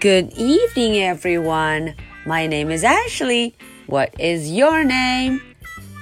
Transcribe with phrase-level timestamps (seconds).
[0.00, 1.94] Good evening, everyone.
[2.24, 3.54] My name is Ashley.
[3.86, 5.40] What is your name?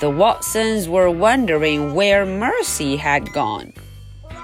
[0.01, 3.73] The Watsons were wondering where Mercy had gone.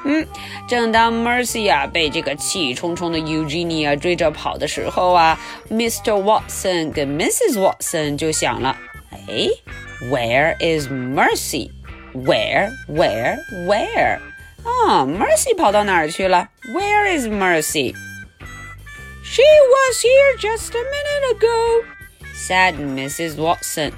[0.05, 0.27] 嗯，
[0.67, 5.39] 正当 Mercy 啊被这个气冲冲的 Eugenia 追着跑的时候啊，
[5.71, 6.15] Mr.
[6.15, 7.59] Watson 跟 Mrs.
[7.59, 8.77] Watson 就想了，
[9.29, 9.51] 哎，
[10.11, 11.71] Where is Mercy?
[12.15, 14.19] Where, where, where?
[14.65, 16.49] 啊，Mercy 跑到哪儿去了？
[16.75, 17.95] Where is Mercy?
[19.23, 21.85] She was here just a minute ago,
[22.35, 23.37] said Mrs.
[23.37, 23.93] Watson.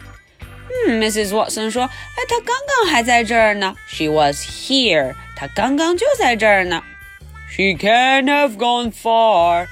[0.89, 1.31] 嗯，Mrs.
[1.31, 3.75] Watson 说：“哎，她刚刚还在这儿呢。
[3.87, 6.83] She was here，她刚刚就在这儿呢。”
[7.51, 9.67] She can't have gone far,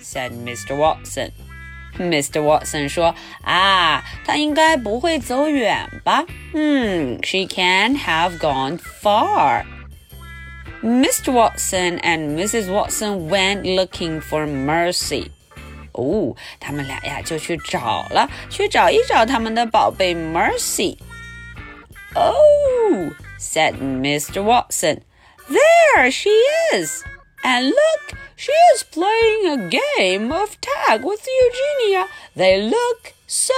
[0.00, 0.76] said Mr.
[0.76, 1.32] Watson.
[1.98, 2.42] Mr.
[2.42, 9.64] Watson 说：“啊，她应该不会走远吧？”嗯，She can't have gone far.
[10.82, 11.32] Mr.
[11.32, 12.70] Watson and Mrs.
[12.70, 15.30] Watson went looking for Mercy.
[15.92, 24.42] 哦，他们俩呀就去找了，去找一找他们的宝贝 Mercy。Oh, said Mr.
[24.42, 25.00] Watson,
[25.48, 26.30] there she
[26.72, 27.04] is.
[27.42, 32.08] And look, she is playing a game of tag with Eugenia.
[32.36, 33.54] They look so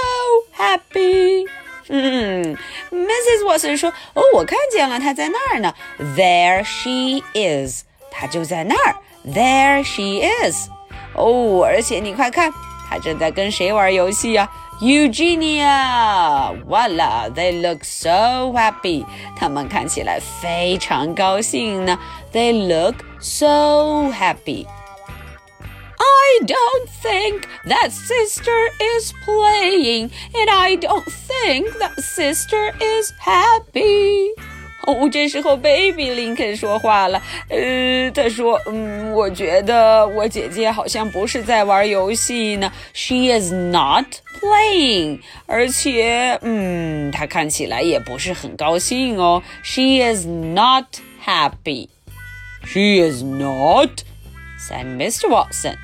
[0.57, 1.47] happy.
[1.89, 2.57] 嗯，
[2.91, 3.45] Mrs.
[3.45, 5.73] Watson 说：“哦，我看见了，她在那儿呢。
[5.99, 8.95] There she is，她就在那儿。
[9.25, 10.67] There she is。”
[11.13, 12.53] 哦，而且你快看，
[12.89, 14.49] 他正在跟谁玩游戏呀？
[14.79, 19.03] Eugenia，voila，they look so happy，
[19.35, 21.97] 他们看起来非常高兴呢。
[22.31, 32.71] They look so happy。I don't think that sister is playing, and I don't think that sister
[32.79, 34.35] is happy.
[34.83, 44.05] 哦，这时候 Baby 林肯说话了，呃，他说，嗯，我觉得我姐姐好像不是在玩游戏呢，She is not
[44.39, 50.85] playing，而且，嗯，她看起来也不是很高兴哦，She is not
[51.21, 55.27] happy。She is not，said Mr.
[55.27, 55.75] Watson。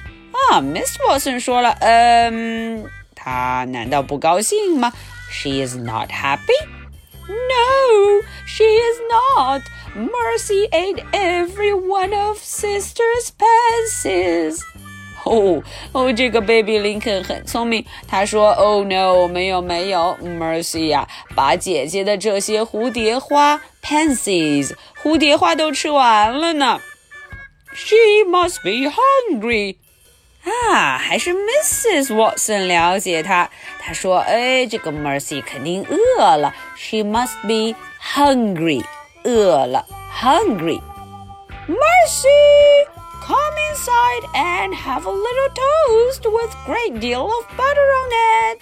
[0.50, 1.10] 啊，Mr.
[1.10, 4.94] Watson 说了，嗯，她难道不高兴吗？
[5.30, 8.22] She is not happy。no,
[8.59, 9.63] she is not.
[9.95, 14.59] Mercy ate every one of sister's pansies.
[15.25, 17.85] 哦哦，这个 oh, oh, Baby Lincoln 很聪明。
[18.09, 26.81] 他说：“Oh no，没有没有，Mercy 呀、啊，把姐姐的这些蝴蝶花 pansies 蝴蝶花都吃完了呢。”
[28.29, 29.77] Must be hungry.
[30.48, 32.14] 啊，还是 Mrs.
[32.14, 33.50] Watson 了解他。
[33.80, 36.54] 他说：“哎，这个 Mercy 肯定饿了。
[36.76, 38.84] She must be hungry，
[39.24, 39.86] 饿了，
[40.22, 42.28] hungry。Mercy,
[43.26, 48.12] come inside and have a little toast with great deal of butter on
[48.52, 48.60] it。”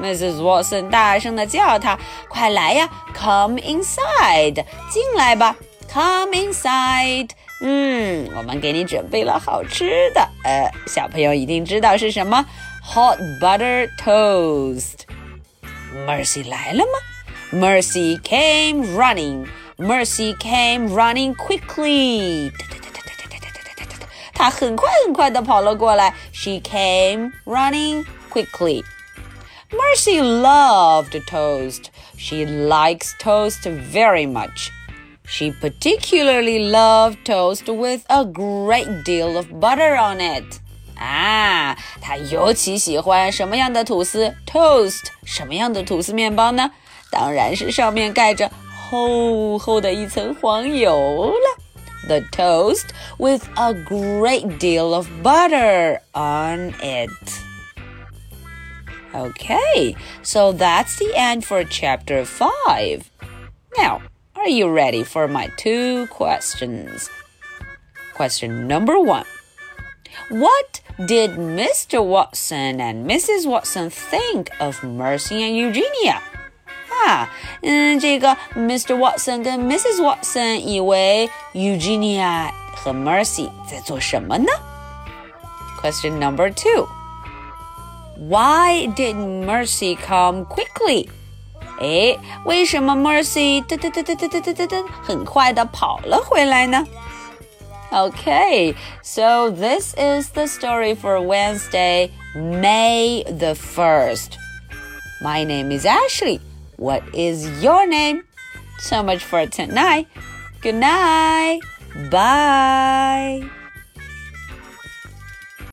[0.00, 0.40] Mrs.
[0.40, 1.98] Watson 大声的叫他：“
[2.28, 5.56] 快来呀，Come inside，进来吧，
[5.92, 7.30] Come inside。”
[7.62, 12.44] 嗯，我们给你准备了好吃的，呃，小朋友一定知道是什么，
[12.82, 16.90] hot butter toast。Mercy 来了吗？
[17.52, 19.46] Mercy came running.
[19.76, 22.50] Mercy came running quickly.
[24.32, 26.14] 她很快很快的跑了过来。
[26.32, 28.82] She came running quickly.
[29.70, 31.90] Mercy loved toast.
[32.16, 34.70] She likes toast very much.
[35.24, 40.60] She particularly loved toast with a great deal of butter on it.
[40.98, 44.34] 啊，她尤其喜欢什么样的吐司？
[44.46, 46.70] Toast，什么样的吐司面包呢？
[47.10, 51.62] 当然是上面盖着厚厚的一层黄油了。
[52.06, 52.88] The toast
[53.18, 57.10] with a great deal of butter on it.
[59.12, 63.02] Okay, so that's the end for chapter 5.
[63.76, 64.02] Now,
[64.44, 67.08] are you ready for my two questions?
[68.14, 69.24] Question number one
[70.30, 72.04] What did Mr.
[72.04, 73.46] Watson and Mrs.
[73.46, 76.20] Watson think of Mercy and Eugenia?
[77.06, 77.28] 啊，
[77.62, 78.94] 嗯，这个 Mr.
[78.96, 80.00] Watson 跟 Mrs.
[80.02, 84.50] Watson 以为 Eugenia 和 Mercy 在做什么呢？
[85.80, 86.86] Question number two.
[88.18, 91.08] Why did Mercy come quickly?
[91.80, 96.84] 哎，为什么 Mercy 噔噔噔噔噔噔噔噔很快的跑了回来呢？
[97.92, 104.36] Okay, so this is the story for Wednesday, May the 1st.
[105.20, 106.40] My name is Ashley.
[106.76, 108.22] What is your name?
[108.78, 110.06] So much for tonight.
[110.62, 111.60] Good night.
[112.10, 113.42] Bye.